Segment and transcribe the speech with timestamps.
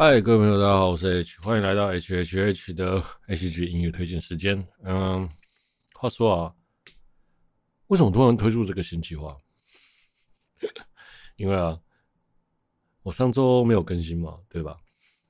[0.00, 4.64] 嗨，各位朋友，大家好，我是 H，欢迎来到 HHH 的 HG 音乐推荐时间。
[4.84, 5.28] 嗯，
[5.92, 6.54] 话说啊，
[7.88, 9.36] 为什么突然推出这个新计划？
[11.34, 11.76] 因为啊，
[13.02, 14.76] 我上周没有更新嘛，对吧？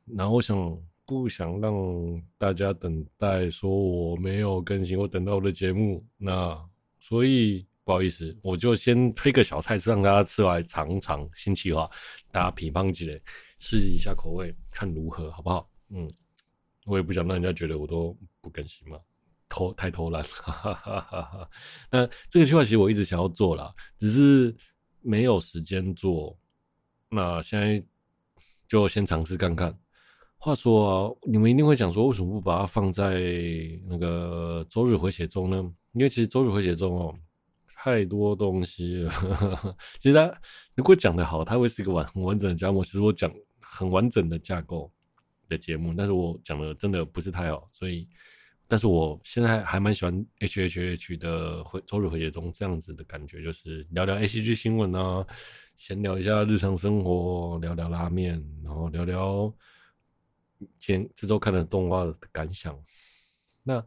[0.04, 1.72] 然后我想不想让
[2.36, 6.62] 大家等待，说我没有更新，我等到我的节目，那
[6.98, 11.90] 所以不好意思，我就先推个小菜，让大家吃完尝尝新计划，
[12.30, 13.18] 大家品乓起来。
[13.58, 15.68] 试一下口味，看如何，好不好？
[15.90, 16.10] 嗯，
[16.86, 18.98] 我也不想让人家觉得我都不更新嘛，
[19.48, 21.50] 偷太偷懒，哈哈哈哈哈。
[21.90, 24.54] 那这个计划其实我一直想要做啦，只是
[25.00, 26.38] 没有时间做。
[27.10, 27.82] 那现在
[28.66, 29.76] 就先尝试看看。
[30.36, 33.20] 话说啊，你们一定会想说，为什么不把它放在
[33.88, 35.56] 那个周日回血中呢？
[35.92, 37.14] 因为其实周日回血中哦。
[37.80, 39.10] 太多东西了，
[40.00, 40.40] 其实他
[40.74, 42.82] 如果讲得好，他会是一个完完整的节目。
[42.82, 43.32] 其实我讲
[43.78, 44.90] 很完整的架构
[45.48, 48.08] 的节目，但是我讲的真的不是太好，所以，
[48.66, 55.24] 但是我现在还蛮喜欢 H H H 的回周日回血中这样子的感觉，就是聊聊 A C G 新闻啊，
[55.76, 59.54] 闲聊一下日常生活，聊聊拉面，然后聊聊
[60.80, 62.76] 前这周看的动画的感想，
[63.62, 63.80] 那。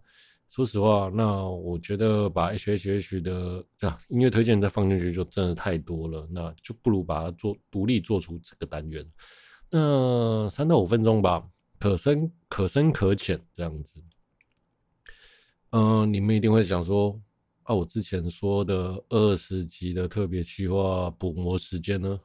[0.54, 9.02] 说实话，那我觉得把 H H H 的啊音乐推荐再放进去就真的太多了，那就不如把它做独立做出这个单元。
[9.72, 14.04] 那三到五分钟吧，可深可深可浅这样子。
[15.72, 17.20] 嗯、你们一定会想说
[17.64, 22.20] 啊，我之前说的二十集的特别计划补魔时间呢？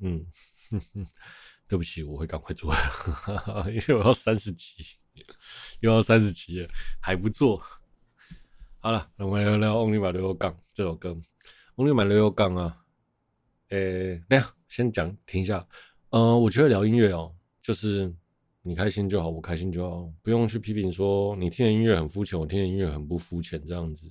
[0.00, 0.26] 嗯，
[1.68, 4.84] 对不起，我会赶快做的，因为我要三十集。
[5.80, 6.68] 又要三十集，
[7.00, 7.62] 还不做。
[8.80, 10.36] 好了，我们来聊聊《Only My Little》
[10.74, 11.10] 这首歌。
[11.76, 12.84] 《Only My Little Gun》啊，
[13.70, 15.66] 诶、等下先讲，停一下。
[16.10, 18.12] 呃，我觉得聊音乐哦，就是
[18.62, 24.10] 你开心就好，我开心就好，不用去批评说你听的音乐很肤浅，我听的音乐很不肤浅，这样子，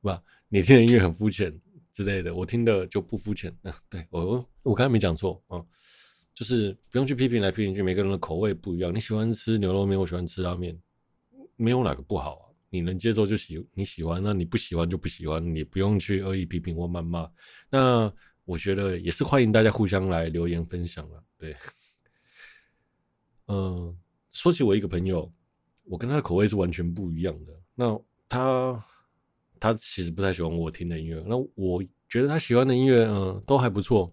[0.00, 0.10] 不，
[0.48, 1.58] 你听的音乐很肤浅
[1.92, 3.56] 之类的，我听的就不肤浅。
[3.62, 5.64] 啊， 对，我我刚才没讲错啊。
[6.34, 8.94] 就是不用去批评来批评去，每个人的口味不一样。
[8.94, 10.80] 你喜欢吃牛肉面，我喜欢吃拉面，
[11.56, 12.44] 没有哪个不好啊。
[12.70, 17.28] 你能接受就喜你喜欢，那你不喜欢就不喜欢，你不用去恶意批评或谩骂。
[17.68, 18.08] 那
[18.48, 21.22] 我觉得也是欢迎大家互相来留言分享了。
[21.36, 21.54] 对，
[23.48, 23.94] 嗯，
[24.32, 25.30] 说起我一个朋友，
[25.84, 27.52] 我跟他的口味是完全不一样的。
[27.74, 28.82] 那他
[29.60, 34.10] 他其实不太喜欢我听的音乐，那我觉得他喜欢的音乐，嗯，都还不错。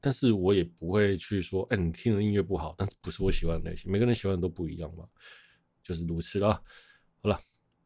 [0.00, 5.06] 但是我也不会去说，哎、你听的音乐不好，但是不是我喜欢的类型，每个人喜欢的都不一样嘛，
[5.80, 6.60] 就是如此啦。
[7.22, 7.38] 好了，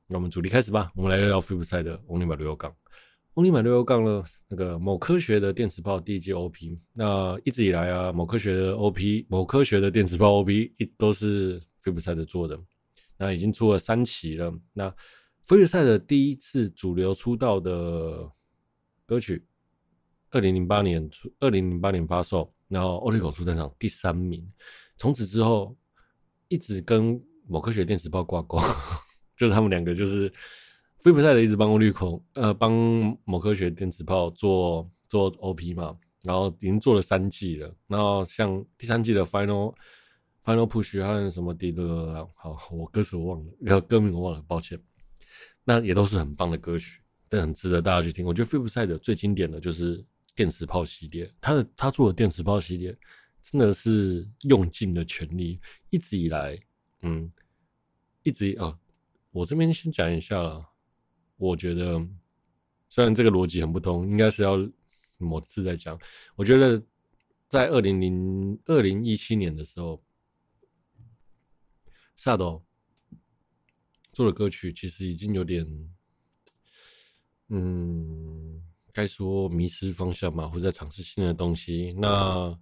[0.08, 2.36] 那我们主题开始吧，我们来聊聊 Flipside 的 Only My
[3.38, 3.50] Little Gun。
[3.50, 12.58] Only My Little Gun 呢，那个某科学的电磁炮第一季 OP，那一直以来啊，某科学的 OP，某科学的电磁炮 OP 一都是 Flipside 做的，
[13.16, 14.52] 那已经出了三期了。
[14.72, 14.92] 那
[15.46, 18.30] Flipside 第一次主流出道的
[19.06, 19.44] 歌曲。
[20.30, 24.46] 二零零八年出，二零零八年发售，然后 Oriko 初登场第三名，
[24.98, 25.74] 从此之后
[26.48, 28.58] 一直跟某科学电磁炮挂钩，
[29.38, 30.30] 就是他们两个就是
[31.02, 32.72] Flipside 的一直帮 Oriko 呃帮
[33.24, 39.74] 某科学电磁炮做做 OP 嘛，然后已经做了三季了，然后像第三季的 Final
[40.44, 44.78] Final Push 和什么的的，好，我歌词我忘了，歌名我忘了，抱歉，
[45.64, 48.24] 那也都是很棒的歌曲，但很值得大家去听。
[48.26, 50.04] 我觉得 Flipside 最经典的就是。
[50.38, 52.96] 电磁炮系列，他的他做的电磁炮系列
[53.42, 55.58] 真的是用尽了全力。
[55.90, 56.56] 一直以来，
[57.02, 57.28] 嗯，
[58.22, 58.78] 一直啊，
[59.32, 60.64] 我这边先讲一下了。
[61.38, 62.06] 我觉得
[62.88, 64.56] 虽然这个逻辑很不通，应该是要
[65.16, 65.98] 某次再讲。
[66.36, 66.82] 我觉得
[67.48, 70.04] 在二零零二零一七年的时候
[72.18, 72.62] ，SATO
[74.12, 75.66] 做的歌曲其实已经有点，
[77.48, 78.62] 嗯。
[78.94, 81.94] 该说迷失方向嘛，或者在尝试新的东西。
[81.98, 82.58] 那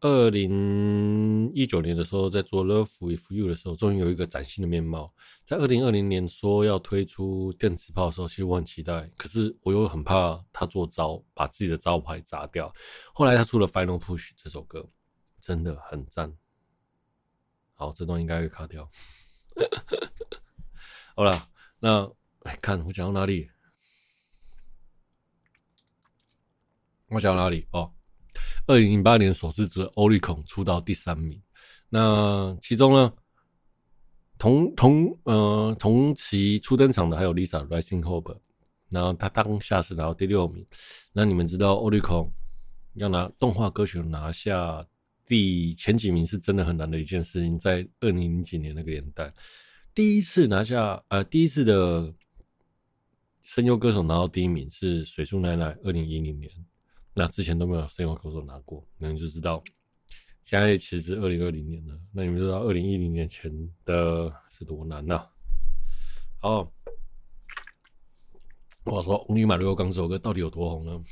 [0.00, 5.14] 二零一九年的时候，在做《Love With You》的时候，终于有一个崭新的面貌。
[5.44, 12.72] 在二零二零年说要推出电磁炮的时候，其实我很期待，可是我又很怕他做招，把自己的招牌砸掉。
[13.12, 14.88] 后来他出了《Final Push》这首歌，
[15.38, 16.34] 真的很赞。
[17.74, 18.90] 好，这段应该会卡掉。
[21.14, 22.10] 好了，那
[22.40, 23.50] 来看我讲到哪里。
[27.08, 27.92] 我讲到哪里哦？
[28.66, 31.40] 二零零八年首次组 Oricon 出道第三名。
[31.88, 33.12] 那其中呢，
[34.38, 38.38] 同同呃同期初登场的还有 Lisa Rising Hope，
[38.88, 40.64] 然后他当下是拿到第六名。
[41.12, 42.30] 那你们知道 Oricon
[42.94, 44.86] 要拿动画歌曲拿下
[45.26, 49.32] 第前几名是真的很难的一件事情，在二零零几年那个年代，
[49.94, 52.12] 第一次拿下呃第一次的
[53.42, 56.50] 声优歌手拿到第一名是水树奈奈，二零一零年，
[57.14, 59.62] 那之前都没有声优歌手拿过，那你就知道
[60.44, 63.52] 现在其实二零二零年了，那你们知道二零一零年前
[63.84, 65.26] 的是多难呐、啊？
[66.40, 66.72] 好，
[68.84, 71.04] 我说《红里马里奥》这首歌到底有多红呢？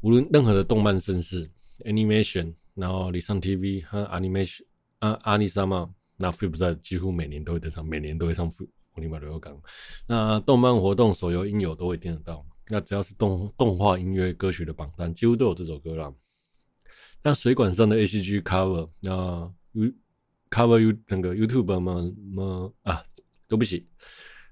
[0.00, 1.50] 无论任何的动漫盛世
[1.84, 4.64] ，animation，然后你上 TV 和 animation，
[4.98, 8.48] 啊，阿尼萨玛，那 Flipside 几乎每年都会登上，每年都会上
[8.92, 9.38] 《红里马里奥》。
[10.06, 12.46] 那动漫活动、手游、音游都会听得到。
[12.72, 16.10] 那只要是动动画音乐歌曲的榜单，几乎都有这首歌啦。
[17.22, 19.92] 那水管上的 ACG cover，那 U
[20.48, 23.02] cover U 那个 YouTuber 们们啊，
[23.46, 23.86] 对不起，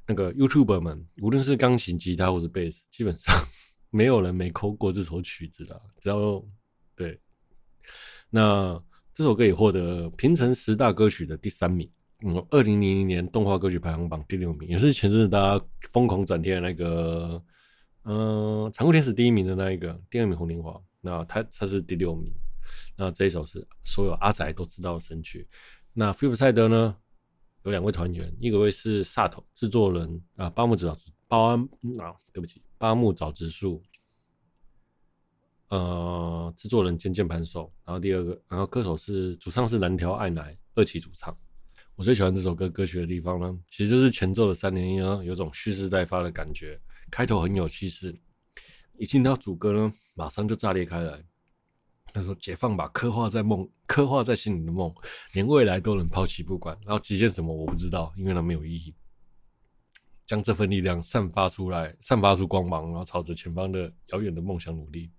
[0.07, 3.35] 那个 YouTuber 们，无论是钢琴、吉他或是贝斯，基本上。
[3.93, 6.41] 没有人没抠过这首曲子啦，只要
[6.95, 7.19] 对，
[8.31, 8.81] 那
[9.13, 11.91] 这首歌也获得平成十大歌曲的第三名。
[12.25, 17.43] 嗯，二零零零年动画歌曲排行榜第六名，也是前阵子大家疯狂转贴的那个，
[18.05, 22.33] 嗯、残酷天使第一名的那一个，第二名红莲华，那他他是第六名。
[22.97, 25.49] 那这一首是所有阿宅都知道的神曲。
[25.93, 26.97] 那 Flipside 呢，
[27.65, 30.91] 有两位团员，一个位是萨头制作人啊，八木子
[31.27, 31.61] 保安
[31.99, 32.63] 啊，对不起。
[32.79, 33.83] 八木早直树，
[35.69, 41.37] 呃，制作人兼键盘手，然后第二个，然后歌手是主唱是蓝条爱乃，二期主唱。
[41.97, 48.19] 我最喜欢这首歌歌曲的地方呢，其实就是前奏的三连音啊，有种蓄势待发的感觉，开头很有气势，
[48.99, 51.25] 一听到主歌呢，马上就炸裂开来。
[52.13, 54.93] 他说：“解放吧，刻画在梦，刻画在心里的梦，
[55.33, 56.77] 连未来都能抛弃不管。
[56.85, 58.95] 然后极限什么我不知道，因为它没有意义。”
[60.27, 65.13] 将这份力量散发出来，散发出光芒，然后朝着前方的遥远的梦想努力。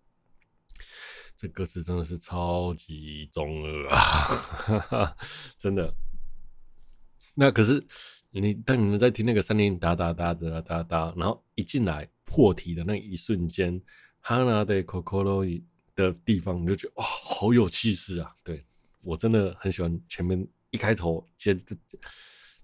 [1.35, 5.15] 这歌词真的是超级中二啊！
[5.57, 5.94] 真的。
[7.33, 7.85] 那可是
[8.31, 13.81] 你当你们在听那个三连哒哒哒哒哒哒，然后一进来破题的那一瞬间，
[14.22, 15.62] 哈娜的 Kokoro
[15.95, 18.33] 的地方，你就觉得哇，好有气势啊！
[18.44, 18.66] 对，
[19.04, 21.57] 我真的很喜欢前面一开头接。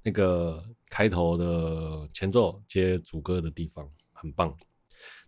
[0.03, 4.55] 那个开头的前奏接主歌的地方很棒。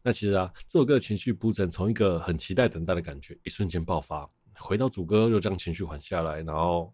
[0.02, 6.94] 那其实啊，这首歌的情绪铺陈从一个很期待等待的感觉，一瞬间爆发，回到主歌又将情绪缓下来，然后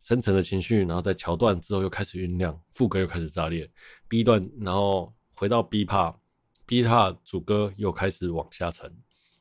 [0.00, 3.70] 深层的情绪，然后在桥段之后又开始酝酿，副歌又开始炸裂
[4.08, 8.92] ，B 段，然后回到 B part，B part 主歌又开始往下沉，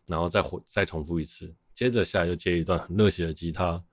[0.05, 3.83] 然后再回再重复一次，接着下来又接一段很热血的吉他，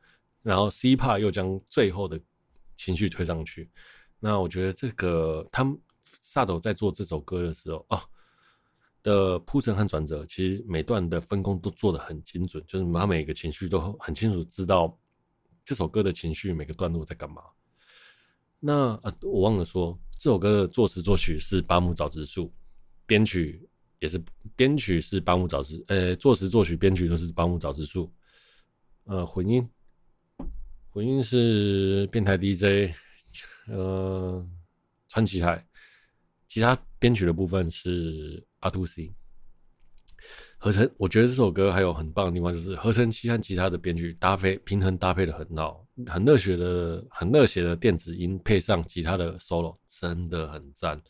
[0.43, 2.21] 然后 C part 又将最后的。
[2.77, 3.71] 情绪推上去，
[4.19, 5.79] 那我觉得这个他们
[6.21, 8.03] 萨斗在做这首歌的时候啊
[9.01, 14.99] 的铺陈和转折，其实每段的分工都做得很精准，就是他每个情绪都很清楚知道
[15.65, 17.43] 这首歌的情绪每个段落在干嘛。
[18.61, 22.53] 那啊，我忘了说，这首歌的作词作曲是八木早直树，
[23.07, 23.69] 编曲
[23.99, 24.23] 也是
[24.55, 28.13] 编曲是八木早直，呃，作词作曲编曲都是八木早直树，
[29.05, 29.69] 呃，混音。
[30.91, 32.95] 混音是变态 DJ，
[33.67, 34.47] 呃，
[35.09, 35.67] 川崎海，
[36.47, 39.13] 其他编曲的部分是阿兔 C。
[40.59, 51.01] 合成，我觉得这首歌还有很棒的地方，就是合成器和其他的编曲搭配平衡搭配的很好，很热血的很热血的电子音配上吉他的 solo，真的很赞。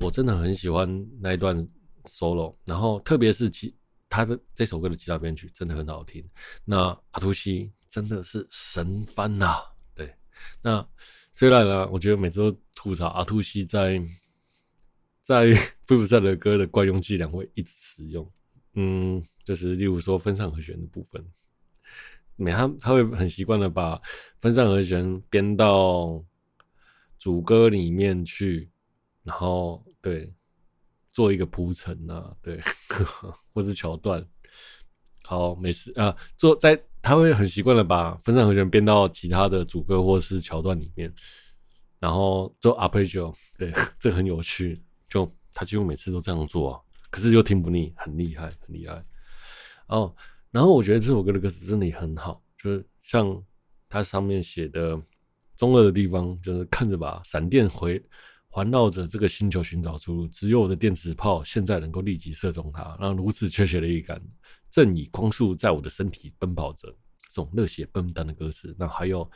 [0.00, 1.56] 我真的很喜欢那一段
[2.04, 3.74] solo，然后特别是其
[4.08, 6.24] 他的这首歌的吉他编曲真的很好听。
[6.64, 7.72] 那阿兔西。
[7.94, 9.62] 真的是神番呐、啊！
[9.94, 10.12] 对，
[10.60, 10.84] 那
[11.32, 14.02] 虽然呢，我觉得每次都吐槽阿兔西在
[15.22, 18.28] 在 f i v e s 的歌的惯用伎俩会一直使用，
[18.74, 21.24] 嗯，就是例如说分散和弦的部分，
[22.36, 24.00] 每他他会很习惯的把
[24.38, 26.24] 分散和弦编到
[27.18, 28.70] 主歌里面去，
[29.22, 30.32] 然后对
[31.10, 32.60] 做一个铺陈啊，对，
[33.52, 34.26] 或是桥段。
[35.22, 36.80] 好，没事啊，做在。
[37.06, 41.14] 他会很习惯的把分散和弦编到其他的主歌或是桥段里面，
[41.98, 44.82] 然后做 arpeggio，对， 这很有趣。
[45.06, 46.80] 就他几乎每次都这样做啊，
[47.14, 49.00] 可是又听不腻，很厉害，很厉害。
[49.86, 50.12] 哦，
[50.50, 53.40] 然后我觉得这首歌的歌词真的也很好，就是像
[53.88, 55.00] 它上面写的
[55.54, 58.04] 中二的地方，就是看着吧，闪电回
[58.48, 64.20] 环绕着这个星球寻找出路，只有我的电磁炮现在能够立即射中它，让如此确切的预感。
[64.68, 66.88] 正以光速在我的身体奔跑着，
[67.30, 68.74] 这种热血奔腾的歌词。
[68.76, 69.30] 那还有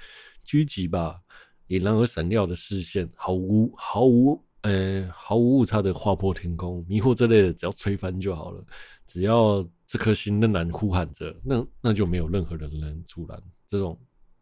[0.45, 1.21] 狙击吧，
[1.69, 8.65] 以然而闪耀的视线，毫无毫无呃，毫无误差的划破天空，迷惑这类的只要吹翻就好了。
[9.07, 13.43] 只要这颗心仍然呼喊着，那那就没有任何人能阻拦。
[13.67, 13.99] 这种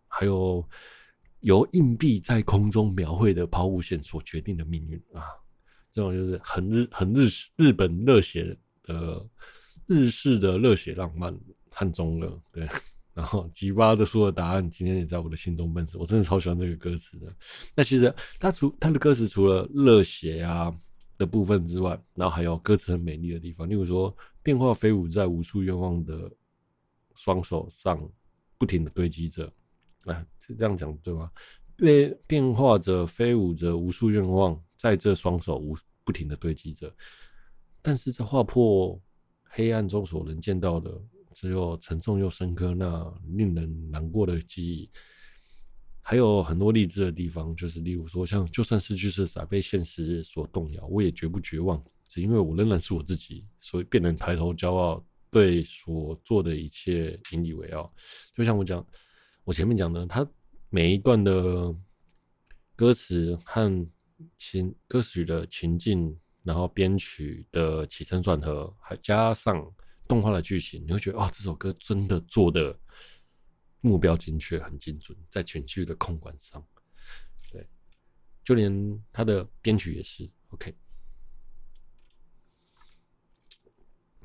[0.08, 0.66] 还有
[1.40, 5.22] 由硬币在空中描绘的抛物线所决定的命运啊，
[5.92, 9.24] 这种就是很日很日日本热血的
[9.86, 11.38] 日式的热血浪漫
[11.70, 12.66] 和中二，对。
[13.16, 15.96] 然后吉巴的说的答案，今天也在我的心中奔驰。
[15.96, 17.34] 我真的超喜欢这个歌词的。
[17.74, 20.70] 那其实他除他的歌词除了热血啊
[21.16, 26.30] 的部分之外，然后还有歌词很美丽的地方，例如说变化飞舞在无数愿望的
[27.14, 27.98] 双手上，
[28.58, 29.50] 不停的堆积着。
[30.04, 31.30] 哎，是这样讲对吗？
[31.74, 36.94] 变变化着飞舞着无数愿望，在这双手无不停的堆积着。
[37.80, 39.00] 但是在划破
[39.42, 40.92] 黑暗中所能见到的。
[41.36, 44.90] 只有沉重又深刻，那令人难过的记忆，
[46.00, 57.92] 还有很多励志的地方，就是例如说，像就算失去色彩被现实所动摇，我也绝不绝望，只因为我仍然是我自己，所以便能抬头骄傲，对所做的一切引以为傲。
[58.34, 58.82] 就像我讲，
[59.44, 60.26] 我前面讲的，他
[60.70, 61.76] 每一段的
[62.74, 63.86] 歌词和
[64.38, 69.70] 情歌曲的情境，然后编曲的起承转合，还加上。
[70.08, 72.78] 动画的剧情，你会觉得哦，这首歌真的做的
[73.80, 76.64] 目标精确，很精准，在全剧的控管上，
[77.52, 77.66] 对，
[78.44, 80.74] 就连他的编曲也是 OK。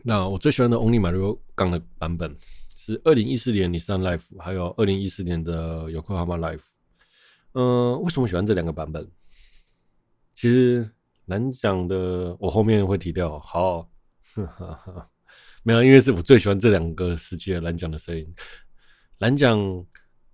[0.03, 2.35] 那我最喜欢的 Only Mario 杠的版本
[2.75, 6.63] 是二零一四年 Nissan Life，还有二零一四年的 Yokohama Life。
[7.53, 9.11] 嗯，为什么喜欢这两个版本？
[10.33, 10.89] 其实
[11.25, 13.91] 难讲的我后面会提掉，好。
[14.33, 15.09] 呵呵呵
[15.63, 18.33] 没有，因为是我最喜欢这两个时期的蓝奖的声音。
[19.19, 19.85] 蓝奖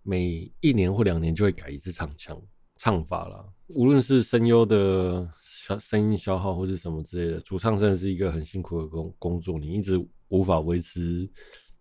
[0.04, 2.42] 每一年或两年就会改一次唱腔
[2.78, 11.30] 唱法啦，无论是声优的消声音消耗或是什么之类的，主唱真的是一个很辛苦的工工作，你一直无法维持，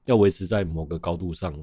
[0.06, 1.54] 要维持在某个高度上，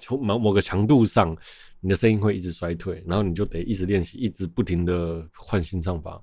[0.00, 1.36] 从某某个强度上，
[1.80, 6.22] 你的声音会一直衰退，然后你就得一直练习，一直不停的换新唱法。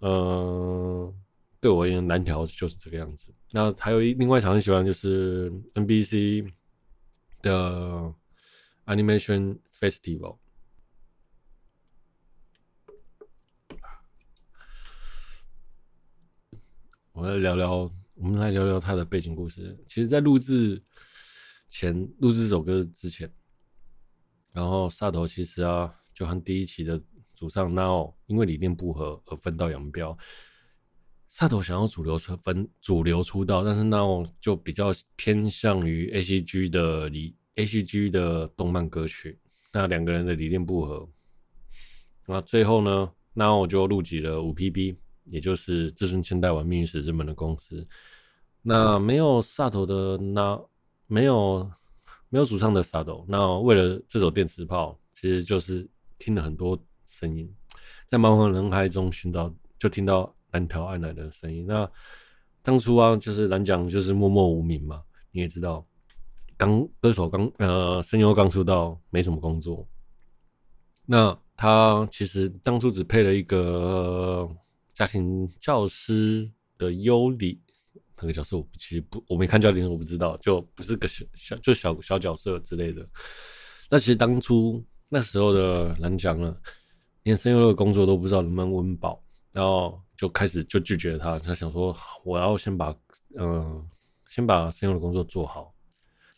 [0.00, 1.14] 嗯、
[1.60, 3.34] 对我而言，蓝条就是这个样子。
[3.50, 6.50] 那还有一另外一场很喜欢就是 NBC
[7.42, 8.14] 的
[8.86, 10.38] Animation Festival。
[17.12, 19.76] 我们来聊聊，我们来聊聊他的背景故事。
[19.86, 20.82] 其实，在录制
[21.68, 23.30] 前，录制这首歌之前，
[24.52, 26.98] 然后萨头其实啊，就和第一期的
[27.34, 30.16] 主唱 Nao 因为理念不合而分道扬镳。
[31.32, 39.38] 萨头想要主流出分主流出道，但是那我就比较偏向于 A C G 的理 A C G 的动漫歌曲。
[39.72, 41.08] 那两个人的理念不合，
[42.26, 44.96] 那最后呢，那我就入籍了五 P B，
[45.26, 47.86] 也就是志村千代丸命运石之门的公司。
[48.60, 50.60] 那没有萨头的那
[51.06, 51.70] 没有
[52.28, 57.48] 没有主唱的萨头，那为了这首电磁炮，其实就是听了很多声音，
[58.08, 60.34] 在茫茫人海中寻找，就听到。
[60.52, 61.66] 蓝条爱乃的声音。
[61.66, 61.90] 那
[62.62, 65.02] 当初啊，就是蓝奖就是默默无名嘛。
[65.32, 65.86] 你也知道，
[66.56, 69.88] 刚歌手刚呃声优刚出道，没什么工作。
[71.06, 74.48] 那他其实当初只配了一个
[74.92, 77.60] 家庭教师的优里，
[78.20, 83.08] 那个角色我其实不我没看教庭，我不知道，就不是个小小就小小角色之类的。
[83.88, 86.54] 那其实当初那时候的蓝奖呢，
[87.22, 89.98] 连声优的工作都不知道能不能温饱，然后。
[90.20, 92.94] 就开始就拒绝他，他想说我要先把
[93.38, 93.88] 嗯、
[94.28, 95.72] 先把声优的工作做好。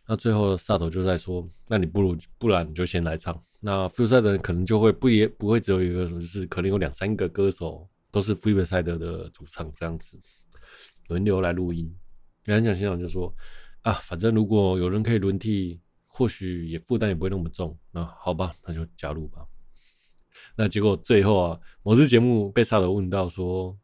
[0.07, 3.37] 那最后萨头就在说，那你不如不然你就先来唱。
[3.59, 10.17] 那 Feel 的可能就会不也不会只有一个歌手，就是可能有两三个歌手都是 Feel 的主唱这样子
[11.09, 11.93] 轮流来录音。
[12.45, 13.35] 蓝奖现场就说
[13.81, 17.77] 啊，反正如果有人可以轮替，或许也负担也不会那么重。
[17.91, 19.45] 那好吧，那就加入吧。
[20.57, 23.77] 那结果最后啊，某次节目被萨德问到说，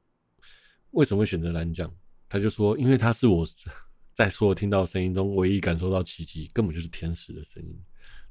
[0.91, 1.93] 为什么选择蓝奖？
[2.29, 3.47] 他就说，因为他是我
[4.13, 7.81] 在所有听到声音中唯一感受到奇迹，根本就是天使的声音。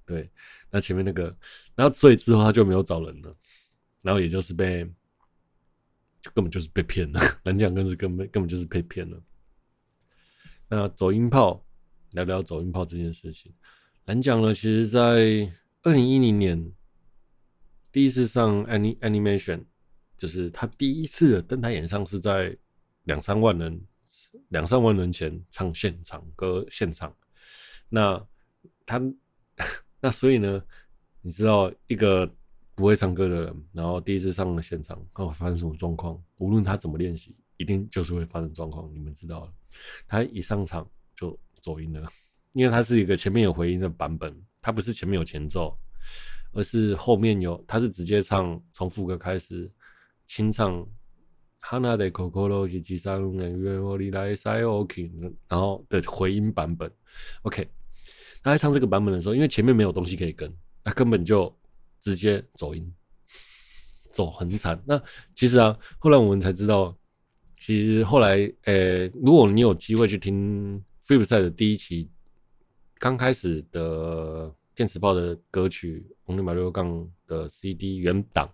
[0.05, 0.29] 对，
[0.69, 1.35] 那前面那个，
[1.75, 3.35] 然后所以之后他就没有找人了，
[4.01, 4.83] 然后也就是被，
[6.21, 7.19] 就根本就是被骗了。
[7.43, 9.21] 蓝奖更是根本根本就是被骗了。
[10.69, 11.65] 那走音炮，
[12.11, 13.53] 聊聊走音炮这件事情。
[14.05, 15.51] 蓝奖呢，其实在
[15.83, 16.71] 二零一零年。
[17.91, 19.63] 第一次上 Any Animation，
[20.17, 22.55] 就是他第一次登台演唱是在
[23.03, 23.81] 两三万人、
[24.49, 27.15] 两三万人前唱现场歌现场。
[27.89, 28.23] 那
[28.85, 29.01] 他
[29.99, 30.61] 那所以呢，
[31.21, 32.29] 你知道一个
[32.75, 36.21] 不会唱歌的人，然后第一次上了现场，看会发生什么状况。
[36.37, 38.93] 无论他怎么练习，一定就是会发生状况。
[38.93, 39.53] 你们知道了，
[40.07, 42.07] 他一上场就走音了，
[42.51, 45.75] 因为他是一个前面有回音的版本，他不是前面有前奏，
[46.57, 49.71] 而是后面有，他是直接唱从副歌开始
[50.25, 50.83] 清唱。
[51.59, 55.11] 哈娜的 Kokoro 以及三龙人约我里来塞 OK，
[55.49, 56.89] 然后的回音版本
[57.41, 57.67] ，OK。
[58.41, 60.49] 他在唱这个版本的时候，因为前面没有东西可以跟，
[60.81, 61.53] 他根本就
[61.99, 62.89] 直接走音，
[64.13, 64.81] 走很惨。
[64.85, 65.01] 那
[65.35, 66.95] 其实啊，后来我们才知道，
[67.59, 72.09] 其实后来，呃、如果你有机会去听 Flipside 的第一期
[72.97, 76.85] 刚开始的电磁炮的歌曲《Only Mario Gun》
[77.25, 78.47] 的 CD 原档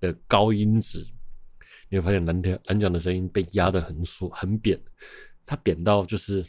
[0.00, 1.06] 的高音质。
[1.90, 4.80] 你会发现蓝条蓝奖的声音被压得很缩很扁，
[5.44, 6.42] 它扁到就是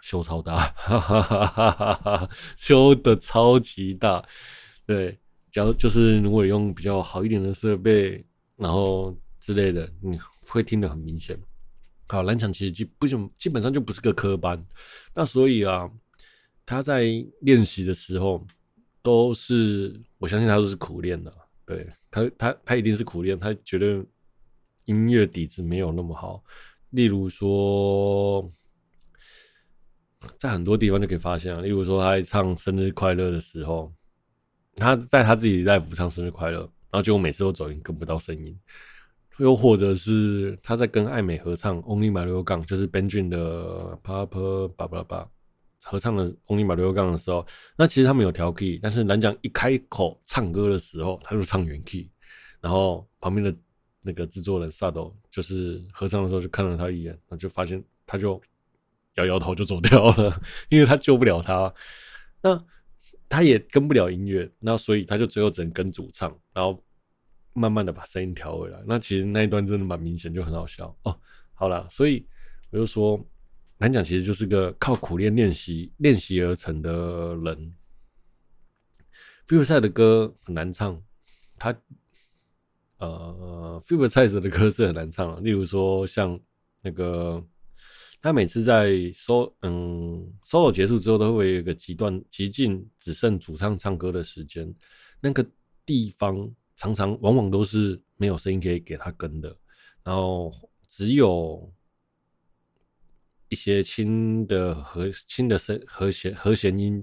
[0.00, 4.24] 修超大，哈哈哈哈哈哈，修的超级大。
[4.86, 5.18] 对，
[5.50, 10.16] 假如就是如果用比较好一点的设备，然后之类的，你
[10.46, 11.36] 会听得很明显。
[12.06, 14.64] 好，蓝奖其实基不基本上就不是个科班，
[15.14, 15.90] 那所以啊，
[16.66, 17.04] 他在
[17.40, 18.44] 练习的时候
[19.02, 21.32] 都是，我相信他都是苦练的。
[21.66, 24.04] 对他，他他一定是苦练，他绝对。
[24.86, 26.44] 音乐底子没有那么好，
[26.90, 28.46] 例如说，
[30.38, 33.90] 在很多地方就可以发现啊，例如说他在唱生日快乐的时候，
[34.76, 36.58] 他在他自己 live 唱生日快乐，
[36.90, 38.54] 然后结果每次都走音，跟不到声音；
[39.38, 45.04] 又或者是他在跟艾美合唱 Only Mario Gun，就是 Benjamin 的 Papa 巴巴拉
[45.84, 52.10] 合唱的 Only Mario Gun 的时候，那其实他们有调 key，但是蓝奖一开口唱歌的时候，他就唱原 key，
[52.60, 53.56] 然后旁边的。
[54.06, 58.38] 那个制作人萨斗就是合唱的时候就看了他一眼，然后就发现他就
[59.14, 60.38] 摇摇头就走掉了，
[60.68, 61.72] 因为他救不了他，
[62.42, 62.62] 那
[63.26, 66.84] 他也跟不了音乐，那所以他就最后只能跟主唱，然后
[67.54, 68.78] 慢慢的把声音调回来。
[68.86, 71.18] 那其实那一段真的蛮明显，就很好笑哦。
[71.54, 72.28] 好了，所以
[72.68, 73.18] 我就说，
[73.78, 77.74] 难讲其实就是个靠苦练练习练习而成的人。
[79.46, 81.02] Flipside 的歌很难唱，
[81.58, 81.76] 他。
[82.98, 86.40] 呃，Flipside 的歌是很难唱，例如说像
[86.80, 87.44] 那个，
[88.22, 94.72] 他每次在 solo 嗯 solo 结束之后，都会有一个极端极尽只剩主唱唱歌的时间，
[95.20, 95.44] 那个
[95.84, 99.54] 地方常常往往都是没有声音可以给他跟的，
[100.02, 100.50] 然后
[100.88, 101.70] 只有
[103.54, 107.02] 一些轻的和轻的声和弦和弦音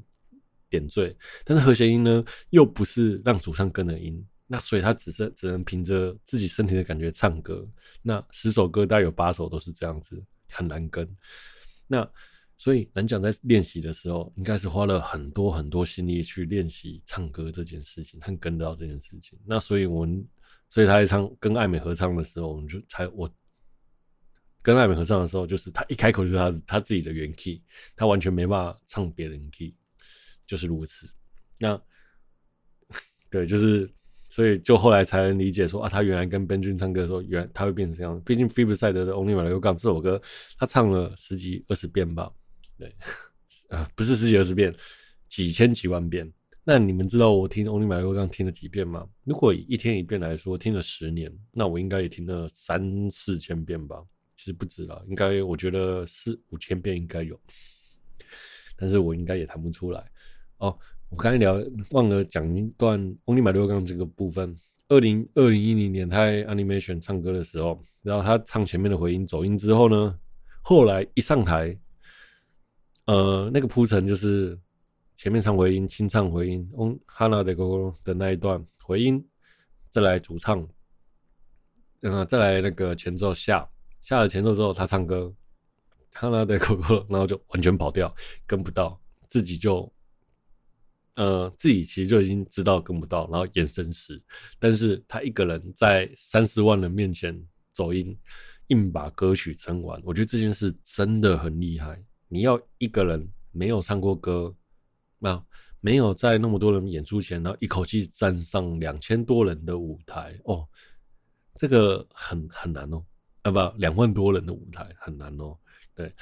[0.70, 4.22] 点缀，但是和弦音呢又不是让主唱跟的音。
[4.48, 7.66] 那所以他只是只能凭着自己身体的感觉唱歌。
[8.02, 11.08] 那十首歌大概有八首都是这样子，很难跟。
[11.88, 12.06] 那
[12.58, 19.40] 所以蓝奖在练习的时候，应该是花了很多很多心力去练习唱歌这件事情，和跟到这件事情。
[19.46, 20.28] 那所以我们，
[20.68, 23.28] 所以他在唱跟艾美合唱的时候，我们就才我
[24.62, 27.62] 跟艾美合唱的时候，就是他一开口就是他他自己的原 key，
[27.96, 29.76] 他完全没办法唱别人 key，
[30.46, 31.10] 就是如此。
[31.60, 31.82] 那
[33.30, 33.90] 对，就是。
[34.34, 38.18] 所以就后来才能理解说啊，他原来跟 Benjun 唱歌的时候，原来他会变成这样。
[38.22, 40.22] 毕竟 Flipside 的 Only Mario Gun 这首歌，
[40.58, 42.32] 他唱了十几二十遍吧？
[42.78, 42.96] 对，
[43.68, 44.74] 啊，不是十几二十遍，
[45.28, 46.32] 几千几万遍。
[46.64, 49.06] 那你们知道我听 Only Mario Gun 听了几遍吗？
[49.26, 54.02] 如果一天一遍来说，听了十年，那我应该也听了三四千遍吧？
[54.42, 57.40] 其实不止了，应该我觉得四五千遍应该有，
[58.76, 60.04] 但是我应该也弹不出来
[60.58, 60.76] 哦。
[61.10, 64.58] 我刚才聊忘了讲一段《Only Mario Gun》这个部分。
[64.88, 70.20] 二零二零一零年他在 Animation 唱歌的时候，然后他唱前面的回音走音之后呢，
[70.64, 71.80] 后来一上台，
[73.06, 74.60] 呃，那个铺陈就是
[75.16, 79.24] 前面唱回音，清唱回音，On Hana de Kokoro 的那一段回音，
[79.92, 80.68] 再来主唱，
[82.00, 83.70] 然后再来那个前奏下
[84.02, 85.34] 下了前奏之后，他唱歌
[86.14, 88.14] ，Hana de Kokoro，然后就完全跑掉，
[88.46, 89.92] 跟不到，自己就。
[91.16, 94.20] 呃，自己其实就已经知道跟不到，然后眼神死，
[94.58, 97.38] 但是他一个人在三十万人面前
[97.74, 98.18] 走音，
[98.68, 102.02] 硬把歌曲撑完，我觉得这件事真的很厉害。
[102.30, 104.56] 你要一个人没有唱过歌，
[105.20, 105.46] 那
[105.82, 110.66] 没有在那么多人演出前，然后一口气站上两千多人的舞台，哦，
[111.58, 113.04] 这个很很难哦，
[113.44, 115.58] 啊不，两万多人的舞台很难哦，
[115.96, 116.14] 对。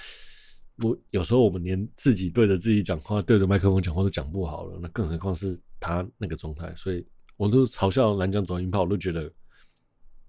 [0.82, 6.74] 我有时候我们连自己对着自己讲话，对着麦克风讲话都讲不好了，那更何况是他那个状态。
[6.74, 7.06] 所以
[7.36, 9.30] 我都嘲笑蓝奖走音炮，我都觉得，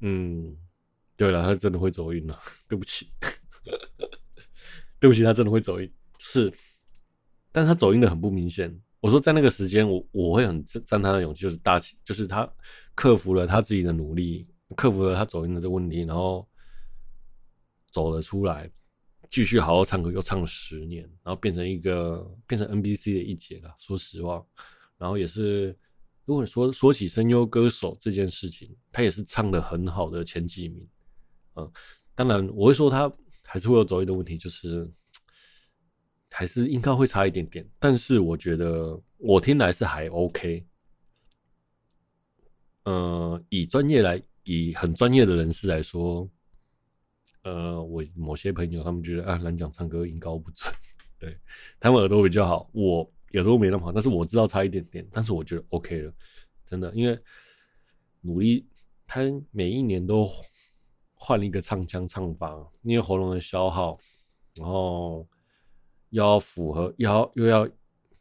[0.00, 0.56] 嗯，
[1.16, 2.36] 对了，他真的会走音了，
[2.68, 3.08] 对不起，
[4.98, 6.52] 对不起，他真的会走音，是，
[7.52, 12.52] 但他走音的很不明显，我说在那个时间，我我会很赞他的勇气，就是大气，就是他
[12.96, 16.44] 克服了他自己的努力，克服了他走音的这个问题，然后
[17.90, 18.70] 走了出来，
[19.28, 23.74] 继续好好唱歌，又唱了十年，然后变成一个变成 NBC 的一姐了。
[23.78, 24.44] 说实话，
[24.96, 25.76] 然后也是，
[26.24, 30.88] 如果说说起声优歌手这件事情，他也是唱的很好的前几名。
[31.56, 31.72] 嗯，
[32.14, 34.90] 当然我会说他还是会有走音的问题，就是。
[36.32, 40.64] 还是应该会差一点点，但是我觉得我听来是还 OK。
[42.84, 46.30] 呃，以专业来，以很专业的人士来说，
[47.42, 50.72] 呃，我某些朋友他们觉得啊，蓝奖唱歌音高不准，
[51.18, 51.38] 对，
[51.78, 56.12] 他们耳朵比较好，我耳朵没那么好，但是我知道差一点点，但是我觉得 OK 了，
[56.66, 57.18] 真的，因为
[58.20, 58.66] 努力，
[59.06, 60.28] 他每一年都
[61.14, 63.98] 换了一个唱腔唱法，因为喉咙的消耗，
[64.54, 65.28] 然后。
[66.12, 67.64] 要符合，要又要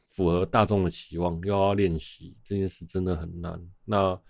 [0.06, 3.60] 符合大众的期望，又要练习，这件事真的很难。
[3.84, 4.22] 那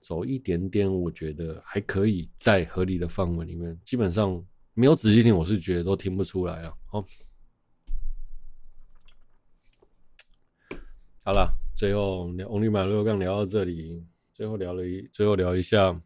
[0.00, 3.78] 走一点点，我觉得还可以在合理的范围里面。
[3.84, 6.76] 基本上没有仔细听，我是觉得都听不出来了。
[6.86, 7.06] 好，
[11.22, 16.00] 好了，最后聊 Only My Royal Gun 聊到这里，最后聊了一，最后聊一下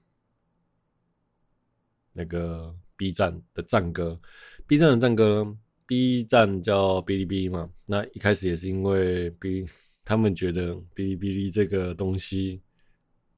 [2.12, 4.20] 那个 B 站的战歌
[4.66, 5.56] ，B 站的战歌。
[5.86, 9.66] B 站叫哔哩哔哩嘛，那一开始也是因为 B
[10.02, 12.62] 他们觉得哔哩哔哩这个东西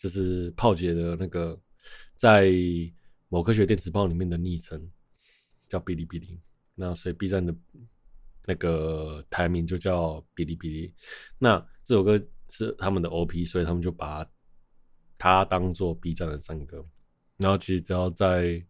[0.07, 1.61] 就是炮姐的那个
[2.17, 2.49] 在
[3.29, 4.89] 某科学电磁炮里面的昵称
[5.67, 6.41] 叫哔哩哔哩，
[6.77, 7.53] 那所以 B 站的
[8.45, 10.95] 那个台名就叫哔哩哔哩。
[11.39, 12.17] 那这首歌
[12.51, 14.25] 是他们的 OP，所以他们就把
[15.19, 16.87] 它当做 B 站的战歌。
[17.37, 18.65] 然后其实只要在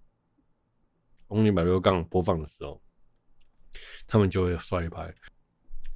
[1.29, 2.83] Only 百六杠播放的时候。
[4.07, 5.15] 他们就会刷一排。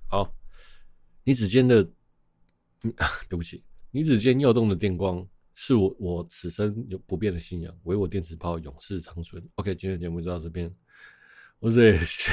[0.06, 0.36] 好，
[1.24, 1.82] 你指尖的，
[2.98, 9.42] 啊，对不起，你指尖跃动的电光是我我此生有不变的信仰，唯我电磁炮永世长存。
[9.56, 10.72] OK，今天的节目就到这边，
[11.58, 12.30] 我是 H，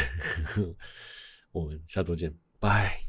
[1.51, 3.06] 我们下周见，拜。